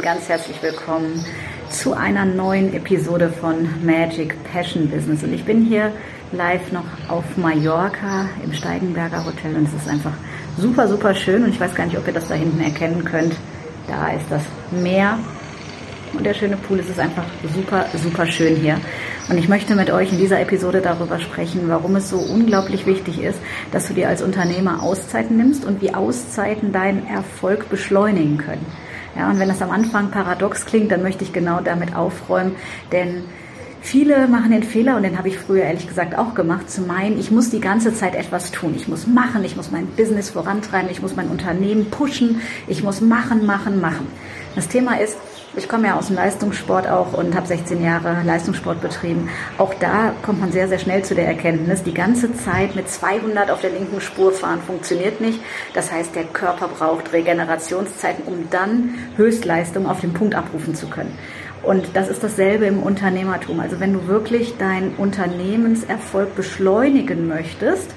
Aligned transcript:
Ganz 0.00 0.26
herzlich 0.26 0.62
willkommen 0.62 1.22
zu 1.68 1.92
einer 1.92 2.24
neuen 2.24 2.72
Episode 2.72 3.28
von 3.28 3.68
Magic 3.84 4.34
Passion 4.44 4.88
Business. 4.88 5.22
Und 5.22 5.34
ich 5.34 5.44
bin 5.44 5.66
hier 5.66 5.92
live 6.32 6.72
noch 6.72 6.86
auf 7.08 7.36
Mallorca 7.36 8.26
im 8.42 8.54
Steigenberger 8.54 9.22
Hotel 9.26 9.54
und 9.54 9.68
es 9.68 9.74
ist 9.74 9.86
einfach 9.86 10.14
super, 10.56 10.88
super 10.88 11.14
schön. 11.14 11.44
Und 11.44 11.50
ich 11.50 11.60
weiß 11.60 11.74
gar 11.74 11.84
nicht, 11.84 11.98
ob 11.98 12.06
ihr 12.06 12.14
das 12.14 12.28
da 12.28 12.34
hinten 12.34 12.58
erkennen 12.60 13.04
könnt. 13.04 13.36
Da 13.86 14.12
ist 14.12 14.24
das 14.30 14.42
Meer 14.70 15.18
und 16.14 16.24
der 16.24 16.32
schöne 16.32 16.56
Pool. 16.56 16.78
Es 16.78 16.88
ist 16.88 16.98
einfach 16.98 17.26
super, 17.54 17.84
super 18.02 18.24
schön 18.26 18.56
hier. 18.56 18.80
Und 19.28 19.36
ich 19.36 19.48
möchte 19.48 19.74
mit 19.74 19.90
euch 19.90 20.10
in 20.10 20.18
dieser 20.18 20.40
Episode 20.40 20.80
darüber 20.80 21.20
sprechen, 21.20 21.68
warum 21.68 21.96
es 21.96 22.08
so 22.08 22.16
unglaublich 22.16 22.86
wichtig 22.86 23.22
ist, 23.22 23.40
dass 23.72 23.88
du 23.88 23.92
dir 23.92 24.08
als 24.08 24.22
Unternehmer 24.22 24.82
Auszeiten 24.82 25.36
nimmst 25.36 25.66
und 25.66 25.82
wie 25.82 25.92
Auszeiten 25.92 26.72
deinen 26.72 27.06
Erfolg 27.06 27.68
beschleunigen 27.68 28.38
können. 28.38 28.64
Ja, 29.16 29.30
und 29.30 29.38
wenn 29.38 29.48
das 29.48 29.62
am 29.62 29.70
Anfang 29.70 30.10
paradox 30.10 30.66
klingt, 30.66 30.90
dann 30.90 31.02
möchte 31.02 31.24
ich 31.24 31.32
genau 31.32 31.60
damit 31.60 31.94
aufräumen, 31.94 32.56
denn 32.92 33.24
Viele 33.84 34.28
machen 34.28 34.50
den 34.50 34.62
Fehler, 34.62 34.96
und 34.96 35.02
den 35.02 35.18
habe 35.18 35.28
ich 35.28 35.38
früher 35.38 35.64
ehrlich 35.64 35.86
gesagt 35.86 36.16
auch 36.16 36.34
gemacht, 36.34 36.70
zu 36.70 36.80
meinen, 36.80 37.20
ich 37.20 37.30
muss 37.30 37.50
die 37.50 37.60
ganze 37.60 37.92
Zeit 37.92 38.14
etwas 38.14 38.50
tun. 38.50 38.72
Ich 38.74 38.88
muss 38.88 39.06
machen, 39.06 39.44
ich 39.44 39.56
muss 39.56 39.70
mein 39.70 39.86
Business 39.88 40.30
vorantreiben, 40.30 40.88
ich 40.90 41.02
muss 41.02 41.16
mein 41.16 41.28
Unternehmen 41.28 41.90
pushen, 41.90 42.40
ich 42.66 42.82
muss 42.82 43.02
machen, 43.02 43.44
machen, 43.44 43.82
machen. 43.82 44.06
Das 44.54 44.68
Thema 44.68 44.98
ist, 44.98 45.18
ich 45.56 45.68
komme 45.68 45.88
ja 45.88 45.96
aus 45.96 46.08
dem 46.08 46.16
Leistungssport 46.16 46.88
auch 46.88 47.12
und 47.12 47.34
habe 47.34 47.46
16 47.46 47.82
Jahre 47.82 48.22
Leistungssport 48.24 48.80
betrieben. 48.80 49.28
Auch 49.58 49.74
da 49.74 50.12
kommt 50.22 50.40
man 50.40 50.52
sehr, 50.52 50.68
sehr 50.68 50.78
schnell 50.78 51.04
zu 51.04 51.14
der 51.14 51.26
Erkenntnis, 51.26 51.82
die 51.82 51.94
ganze 51.94 52.34
Zeit 52.34 52.74
mit 52.74 52.88
200 52.88 53.50
auf 53.50 53.60
der 53.60 53.70
linken 53.70 54.00
Spur 54.00 54.32
fahren 54.32 54.60
funktioniert 54.66 55.20
nicht. 55.20 55.40
Das 55.74 55.92
heißt, 55.92 56.14
der 56.14 56.24
Körper 56.24 56.68
braucht 56.68 57.12
Regenerationszeiten, 57.12 58.24
um 58.24 58.50
dann 58.50 58.94
Höchstleistung 59.16 59.86
auf 59.86 60.00
dem 60.00 60.12
Punkt 60.12 60.34
abrufen 60.34 60.74
zu 60.74 60.88
können. 60.88 61.16
Und 61.62 61.90
das 61.94 62.08
ist 62.08 62.22
dasselbe 62.22 62.66
im 62.66 62.82
Unternehmertum. 62.82 63.60
Also 63.60 63.80
wenn 63.80 63.94
du 63.94 64.06
wirklich 64.06 64.58
deinen 64.58 64.94
Unternehmenserfolg 64.96 66.34
beschleunigen 66.34 67.26
möchtest, 67.26 67.94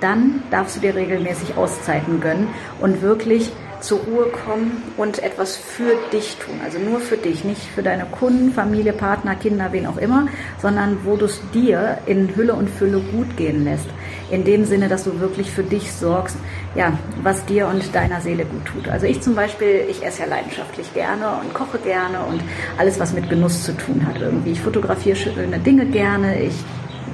dann 0.00 0.42
darfst 0.50 0.76
du 0.76 0.80
dir 0.80 0.94
regelmäßig 0.94 1.56
Auszeiten 1.56 2.20
gönnen 2.20 2.48
und 2.80 3.02
wirklich 3.02 3.52
zur 3.80 4.00
Ruhe 4.00 4.26
kommen 4.26 4.82
und 4.96 5.22
etwas 5.22 5.56
für 5.56 5.94
dich 6.12 6.36
tun. 6.36 6.54
Also 6.64 6.78
nur 6.78 7.00
für 7.00 7.16
dich, 7.16 7.44
nicht 7.44 7.62
für 7.62 7.82
deine 7.82 8.04
Kunden, 8.06 8.52
Familie, 8.52 8.92
Partner, 8.92 9.34
Kinder, 9.34 9.68
wen 9.70 9.86
auch 9.86 9.98
immer, 9.98 10.28
sondern 10.60 10.98
wo 11.04 11.16
du 11.16 11.26
es 11.26 11.40
dir 11.52 11.98
in 12.06 12.34
Hülle 12.34 12.54
und 12.54 12.70
Fülle 12.70 13.00
gut 13.00 13.36
gehen 13.36 13.64
lässt. 13.64 13.86
In 14.30 14.44
dem 14.44 14.64
Sinne, 14.64 14.88
dass 14.88 15.04
du 15.04 15.20
wirklich 15.20 15.50
für 15.50 15.62
dich 15.62 15.92
sorgst, 15.92 16.36
ja, 16.74 16.98
was 17.22 17.44
dir 17.46 17.68
und 17.68 17.94
deiner 17.94 18.20
Seele 18.20 18.44
gut 18.44 18.64
tut. 18.64 18.88
Also 18.88 19.06
ich 19.06 19.20
zum 19.20 19.34
Beispiel, 19.34 19.84
ich 19.88 20.04
esse 20.04 20.22
ja 20.22 20.28
leidenschaftlich 20.28 20.92
gerne 20.94 21.38
und 21.40 21.54
koche 21.54 21.78
gerne 21.78 22.20
und 22.28 22.40
alles, 22.78 22.98
was 22.98 23.12
mit 23.12 23.28
Genuss 23.30 23.62
zu 23.62 23.76
tun 23.76 24.04
hat 24.06 24.20
irgendwie. 24.20 24.52
Ich 24.52 24.60
fotografiere 24.60 25.16
schöne 25.16 25.58
Dinge 25.58 25.86
gerne, 25.86 26.42
ich 26.42 26.54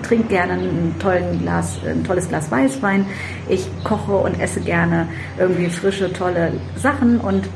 trinke 0.03 0.29
gerne 0.29 0.55
ein, 0.55 0.95
Glas, 1.41 1.79
ein 1.87 2.05
tolles 2.05 2.29
Glas 2.29 2.51
Weißwein. 2.51 3.07
Ich 3.49 3.67
koche 3.85 4.13
und 4.13 4.41
esse 4.41 4.61
gerne 4.61 5.09
irgendwie 5.39 5.69
frische, 5.69 6.13
tolle 6.13 6.53
Sachen 6.77 7.19
und 7.19 7.49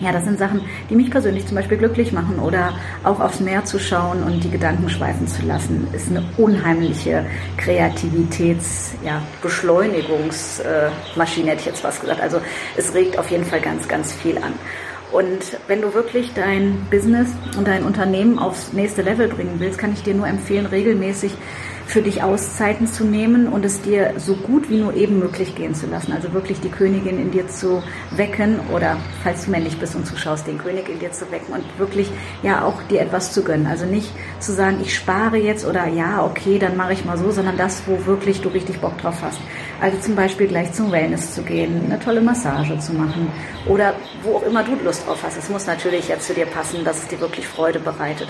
ja, 0.00 0.12
das 0.12 0.24
sind 0.24 0.38
Sachen, 0.38 0.60
die 0.90 0.96
mich 0.96 1.10
persönlich 1.10 1.46
zum 1.46 1.56
Beispiel 1.56 1.78
glücklich 1.78 2.12
machen 2.12 2.38
oder 2.38 2.74
auch 3.04 3.20
aufs 3.20 3.40
Meer 3.40 3.64
zu 3.64 3.78
schauen 3.78 4.22
und 4.22 4.42
die 4.42 4.50
Gedanken 4.50 4.88
schweifen 4.88 5.28
zu 5.28 5.46
lassen, 5.46 5.86
ist 5.92 6.10
eine 6.10 6.24
unheimliche 6.36 7.24
Kreativitäts-, 7.56 8.94
ja, 9.04 9.22
hätte 11.48 11.60
ich 11.60 11.66
jetzt 11.66 11.84
was 11.84 12.00
gesagt. 12.00 12.20
Also 12.20 12.40
es 12.76 12.92
regt 12.94 13.18
auf 13.18 13.30
jeden 13.30 13.44
Fall 13.44 13.60
ganz, 13.60 13.86
ganz 13.86 14.12
viel 14.12 14.36
an. 14.38 14.54
Und 15.12 15.58
wenn 15.68 15.80
du 15.80 15.94
wirklich 15.94 16.32
dein 16.34 16.86
Business 16.90 17.28
und 17.56 17.68
dein 17.68 17.84
Unternehmen 17.84 18.38
aufs 18.40 18.72
nächste 18.72 19.02
Level 19.02 19.28
bringen 19.28 19.54
willst, 19.58 19.78
kann 19.78 19.92
ich 19.92 20.02
dir 20.02 20.12
nur 20.12 20.26
empfehlen, 20.26 20.66
regelmäßig 20.66 21.36
für 21.86 22.02
dich 22.02 22.22
Auszeiten 22.22 22.86
zu 22.86 23.04
nehmen 23.04 23.48
und 23.48 23.64
es 23.64 23.80
dir 23.82 24.14
so 24.18 24.34
gut 24.34 24.70
wie 24.70 24.78
nur 24.78 24.94
eben 24.94 25.18
möglich 25.18 25.54
gehen 25.54 25.74
zu 25.74 25.86
lassen. 25.86 26.12
Also 26.12 26.32
wirklich 26.32 26.60
die 26.60 26.70
Königin 26.70 27.18
in 27.18 27.30
dir 27.30 27.48
zu 27.48 27.82
wecken 28.10 28.58
oder 28.72 28.96
falls 29.22 29.44
du 29.44 29.50
männlich 29.50 29.78
bist 29.78 29.94
und 29.94 30.06
zuschaust, 30.06 30.46
den 30.46 30.58
König 30.58 30.88
in 30.88 30.98
dir 30.98 31.12
zu 31.12 31.30
wecken 31.30 31.52
und 31.54 31.64
wirklich 31.78 32.10
ja 32.42 32.64
auch 32.64 32.82
dir 32.84 33.00
etwas 33.00 33.32
zu 33.32 33.44
gönnen. 33.44 33.66
Also 33.66 33.84
nicht 33.84 34.10
zu 34.40 34.52
sagen, 34.52 34.78
ich 34.82 34.94
spare 34.94 35.36
jetzt 35.36 35.66
oder 35.66 35.86
ja, 35.86 36.24
okay, 36.24 36.58
dann 36.58 36.76
mache 36.76 36.94
ich 36.94 37.04
mal 37.04 37.18
so, 37.18 37.30
sondern 37.30 37.56
das, 37.56 37.82
wo 37.86 38.06
wirklich 38.06 38.40
du 38.40 38.48
richtig 38.48 38.80
Bock 38.80 38.96
drauf 38.98 39.16
hast. 39.22 39.38
Also 39.80 39.98
zum 39.98 40.14
Beispiel 40.14 40.48
gleich 40.48 40.72
zum 40.72 40.90
Wellness 40.90 41.34
zu 41.34 41.42
gehen, 41.42 41.82
eine 41.84 42.00
tolle 42.00 42.20
Massage 42.20 42.78
zu 42.78 42.92
machen 42.94 43.30
oder 43.66 43.94
wo 44.22 44.36
auch 44.36 44.42
immer 44.42 44.62
du 44.62 44.74
Lust 44.82 45.06
drauf 45.06 45.22
hast. 45.22 45.36
Es 45.36 45.50
muss 45.50 45.66
natürlich 45.66 46.08
jetzt 46.08 46.26
zu 46.26 46.34
dir 46.34 46.46
passen, 46.46 46.84
dass 46.84 46.98
es 46.98 47.08
dir 47.08 47.20
wirklich 47.20 47.46
Freude 47.46 47.78
bereitet. 47.78 48.28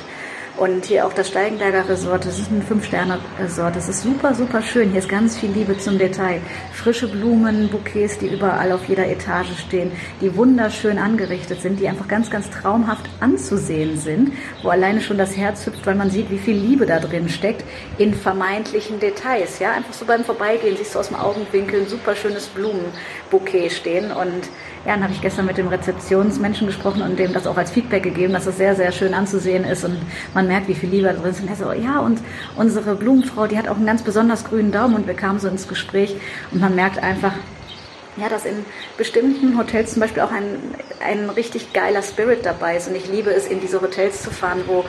Und 0.56 0.84
hier 0.84 1.04
auch 1.04 1.12
das 1.12 1.28
Steigenberger 1.30 1.88
Resort, 1.88 2.26
das 2.26 2.38
ist 2.38 2.48
ein 2.52 2.62
Fünf-Sterne-Resort. 2.62 3.74
Das 3.74 3.88
ist 3.88 4.02
super, 4.02 4.36
super 4.36 4.62
schön. 4.62 4.90
Hier 4.90 5.00
ist 5.00 5.08
ganz 5.08 5.36
viel 5.36 5.50
Liebe 5.50 5.76
zum 5.78 5.98
Detail. 5.98 6.40
Frische 6.72 7.08
Blumen, 7.08 7.68
Bouquets, 7.68 8.18
die 8.18 8.28
überall 8.28 8.70
auf 8.70 8.88
jeder 8.88 9.08
Etage 9.08 9.48
stehen, 9.58 9.90
die 10.20 10.36
wunderschön 10.36 10.98
angerichtet 10.98 11.60
sind, 11.60 11.80
die 11.80 11.88
einfach 11.88 12.06
ganz, 12.06 12.30
ganz 12.30 12.50
traumhaft 12.50 13.04
anzusehen 13.18 13.98
sind, 13.98 14.32
wo 14.62 14.68
alleine 14.68 15.00
schon 15.00 15.18
das 15.18 15.36
Herz 15.36 15.66
hüpft, 15.66 15.84
weil 15.86 15.96
man 15.96 16.10
sieht, 16.10 16.30
wie 16.30 16.38
viel 16.38 16.56
Liebe 16.56 16.86
da 16.86 17.00
drin 17.00 17.28
steckt 17.28 17.64
in 17.98 18.14
vermeintlichen 18.14 19.00
Details. 19.00 19.58
Ja, 19.58 19.72
einfach 19.72 19.92
so 19.92 20.04
beim 20.04 20.22
Vorbeigehen 20.22 20.76
siehst 20.76 20.94
du 20.94 21.00
aus 21.00 21.08
dem 21.08 21.16
Augenwinkel 21.16 21.80
ein 21.80 21.88
super 21.88 22.14
schönes 22.14 22.46
Blumenbouquet 22.46 23.70
stehen 23.70 24.12
und 24.12 24.48
ja, 24.86 24.92
dann 24.92 25.02
habe 25.02 25.14
ich 25.14 25.22
gestern 25.22 25.46
mit 25.46 25.56
dem 25.56 25.68
Rezeptionsmenschen 25.68 26.66
gesprochen 26.66 27.00
und 27.00 27.18
dem 27.18 27.32
das 27.32 27.46
auch 27.46 27.56
als 27.56 27.70
Feedback 27.70 28.02
gegeben, 28.02 28.34
dass 28.34 28.46
es 28.46 28.58
sehr, 28.58 28.76
sehr 28.76 28.92
schön 28.92 29.14
anzusehen 29.14 29.64
ist 29.64 29.82
und 29.82 29.96
man 30.34 30.43
merkt, 30.46 30.68
wie 30.68 30.74
viel 30.74 30.90
Liebe 30.90 31.06
da 31.06 31.12
drin 31.12 31.30
ist. 31.30 31.40
Und 31.40 31.48
er 31.48 31.56
so, 31.56 31.72
ja, 31.72 31.98
und 32.00 32.20
unsere 32.56 32.94
Blumenfrau, 32.94 33.46
die 33.46 33.58
hat 33.58 33.68
auch 33.68 33.76
einen 33.76 33.86
ganz 33.86 34.02
besonders 34.02 34.44
grünen 34.44 34.72
Daumen 34.72 34.94
und 34.94 35.06
wir 35.06 35.14
kamen 35.14 35.38
so 35.38 35.48
ins 35.48 35.68
Gespräch 35.68 36.16
und 36.50 36.60
man 36.60 36.74
merkt 36.74 37.02
einfach, 37.02 37.32
ja, 38.16 38.28
dass 38.28 38.44
in 38.44 38.64
bestimmten 38.96 39.58
Hotels 39.58 39.92
zum 39.92 40.00
Beispiel 40.00 40.22
auch 40.22 40.30
ein, 40.30 40.56
ein 41.04 41.30
richtig 41.30 41.72
geiler 41.72 42.02
Spirit 42.02 42.46
dabei 42.46 42.76
ist. 42.76 42.88
Und 42.88 42.94
ich 42.94 43.08
liebe 43.08 43.30
es, 43.30 43.46
in 43.48 43.60
diese 43.60 43.80
Hotels 43.80 44.22
zu 44.22 44.30
fahren, 44.30 44.62
wo 44.66 44.84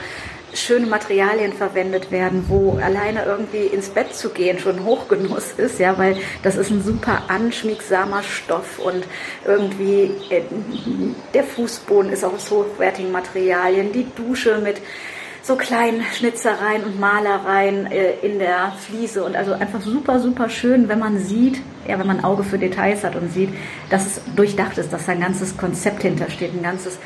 schöne 0.54 0.86
Materialien 0.86 1.52
verwendet 1.52 2.10
werden, 2.10 2.44
wo 2.48 2.78
alleine 2.82 3.24
irgendwie 3.24 3.66
ins 3.66 3.88
Bett 3.90 4.14
zu 4.14 4.30
gehen 4.30 4.58
schon 4.58 4.84
Hochgenuss 4.84 5.52
ist, 5.56 5.78
ja, 5.78 5.98
weil 5.98 6.16
das 6.42 6.56
ist 6.56 6.70
ein 6.70 6.82
super 6.82 7.24
anschmiegsamer 7.28 8.22
Stoff 8.22 8.78
und 8.78 9.06
irgendwie 9.44 10.12
äh, 10.30 10.42
der 11.34 11.44
Fußboden 11.44 12.12
ist 12.12 12.24
auch 12.24 12.32
aus 12.32 12.50
hochwertigen 12.50 13.12
Materialien, 13.12 13.92
die 13.92 14.06
Dusche 14.14 14.58
mit 14.58 14.80
so 15.46 15.54
kleinen 15.54 16.02
Schnitzereien 16.02 16.82
und 16.82 16.98
Malereien 16.98 17.86
äh, 17.86 18.14
in 18.20 18.40
der 18.40 18.72
Fliese 18.72 19.22
und 19.22 19.36
also 19.36 19.52
einfach 19.52 19.80
super, 19.80 20.18
super 20.18 20.48
schön, 20.48 20.88
wenn 20.88 20.98
man 20.98 21.20
sieht, 21.20 21.62
ja, 21.86 22.00
wenn 22.00 22.06
man 22.08 22.18
ein 22.18 22.24
Auge 22.24 22.42
für 22.42 22.58
Details 22.58 23.04
hat 23.04 23.14
und 23.14 23.32
sieht, 23.32 23.50
dass 23.88 24.06
es 24.06 24.20
durchdacht 24.34 24.76
ist, 24.78 24.92
dass 24.92 25.06
da 25.06 25.12
ein 25.12 25.20
ganzes 25.20 25.56
Konzept 25.56 26.02
hintersteht, 26.02 26.52
ein 26.52 26.64
ganzes 26.64 26.98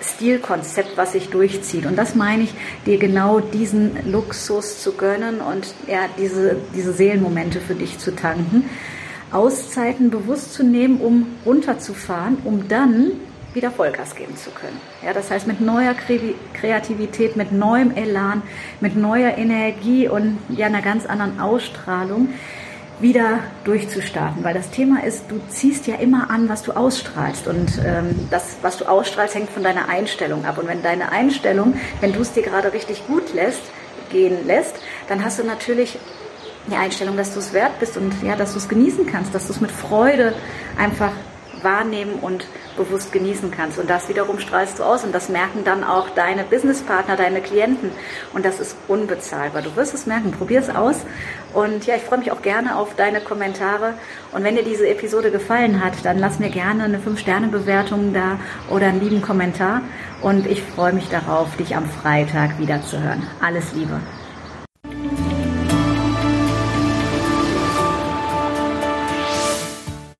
Stilkonzept, 0.00 0.96
was 0.96 1.10
sich 1.12 1.28
durchzieht. 1.30 1.86
Und 1.86 1.96
das 1.96 2.14
meine 2.14 2.44
ich, 2.44 2.54
dir 2.86 2.98
genau 2.98 3.40
diesen 3.40 3.96
Luxus 4.08 4.80
zu 4.80 4.92
gönnen 4.92 5.40
und 5.40 5.74
ja, 5.88 6.02
diese, 6.16 6.54
diese 6.76 6.92
Seelenmomente 6.92 7.60
für 7.60 7.74
dich 7.74 7.98
zu 7.98 8.14
tanken. 8.14 8.70
Auszeiten 9.32 10.10
bewusst 10.10 10.54
zu 10.54 10.62
nehmen, 10.62 11.00
um 11.00 11.26
runterzufahren, 11.44 12.38
um 12.44 12.68
dann 12.68 13.10
wieder 13.58 13.72
Vollgas 13.72 14.14
geben 14.14 14.36
zu 14.36 14.50
können. 14.50 14.80
Ja, 15.04 15.12
das 15.12 15.32
heißt, 15.32 15.48
mit 15.48 15.60
neuer 15.60 15.94
Kreativität, 16.54 17.34
mit 17.34 17.50
neuem 17.50 17.94
Elan, 17.96 18.42
mit 18.80 18.96
neuer 18.96 19.36
Energie 19.36 20.08
und 20.08 20.38
ja, 20.48 20.66
einer 20.66 20.80
ganz 20.80 21.06
anderen 21.06 21.40
Ausstrahlung 21.40 22.28
wieder 23.00 23.40
durchzustarten, 23.64 24.44
weil 24.44 24.54
das 24.54 24.70
Thema 24.70 25.04
ist, 25.04 25.24
du 25.28 25.40
ziehst 25.48 25.86
ja 25.86 25.96
immer 25.96 26.30
an, 26.30 26.48
was 26.48 26.62
du 26.62 26.72
ausstrahlst. 26.72 27.48
Und 27.48 27.80
ähm, 27.84 28.28
das, 28.30 28.58
was 28.62 28.78
du 28.78 28.86
ausstrahlst, 28.86 29.34
hängt 29.34 29.50
von 29.50 29.64
deiner 29.64 29.88
Einstellung 29.88 30.44
ab. 30.44 30.58
Und 30.58 30.68
wenn 30.68 30.82
deine 30.82 31.10
Einstellung, 31.10 31.74
wenn 32.00 32.12
du 32.12 32.20
es 32.20 32.32
dir 32.32 32.42
gerade 32.42 32.72
richtig 32.72 33.06
gut 33.06 33.34
lässt, 33.34 33.62
gehen 34.10 34.46
lässt, 34.46 34.76
dann 35.08 35.24
hast 35.24 35.38
du 35.38 35.44
natürlich 35.44 35.98
die 36.70 36.76
Einstellung, 36.76 37.16
dass 37.16 37.34
du 37.34 37.40
es 37.40 37.52
wert 37.52 37.78
bist 37.80 37.96
und 37.96 38.22
ja, 38.22 38.36
dass 38.36 38.52
du 38.52 38.58
es 38.58 38.68
genießen 38.68 39.06
kannst, 39.06 39.34
dass 39.34 39.46
du 39.46 39.52
es 39.52 39.60
mit 39.60 39.70
Freude 39.70 40.34
einfach 40.76 41.12
wahrnehmen 41.62 42.14
und 42.20 42.46
bewusst 42.78 43.12
genießen 43.12 43.50
kannst. 43.50 43.78
Und 43.78 43.90
das 43.90 44.08
wiederum 44.08 44.38
strahlst 44.38 44.78
du 44.78 44.84
aus 44.84 45.04
und 45.04 45.14
das 45.14 45.28
merken 45.28 45.64
dann 45.64 45.84
auch 45.84 46.08
deine 46.10 46.44
Businesspartner, 46.44 47.16
deine 47.16 47.42
Klienten. 47.42 47.90
Und 48.32 48.46
das 48.46 48.60
ist 48.60 48.76
unbezahlbar. 48.88 49.60
Du 49.60 49.76
wirst 49.76 49.92
es 49.92 50.06
merken. 50.06 50.32
Probier 50.32 50.60
es 50.60 50.70
aus. 50.70 50.96
Und 51.52 51.86
ja, 51.86 51.96
ich 51.96 52.02
freue 52.02 52.20
mich 52.20 52.32
auch 52.32 52.40
gerne 52.40 52.76
auf 52.76 52.94
deine 52.96 53.20
Kommentare. 53.20 53.94
Und 54.32 54.44
wenn 54.44 54.56
dir 54.56 54.64
diese 54.64 54.88
Episode 54.88 55.30
gefallen 55.30 55.84
hat, 55.84 55.92
dann 56.04 56.18
lass 56.18 56.38
mir 56.38 56.50
gerne 56.50 56.84
eine 56.84 56.98
5-Sterne-Bewertung 56.98 58.14
da 58.14 58.38
oder 58.70 58.86
einen 58.86 59.02
lieben 59.02 59.20
Kommentar. 59.20 59.82
Und 60.22 60.46
ich 60.46 60.62
freue 60.62 60.92
mich 60.92 61.08
darauf, 61.08 61.56
dich 61.56 61.76
am 61.76 61.86
Freitag 61.86 62.58
wieder 62.58 62.82
zu 62.82 62.98
hören. 63.00 63.26
Alles 63.40 63.72
Liebe. 63.74 64.00